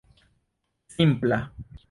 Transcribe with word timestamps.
simpla 0.97 1.39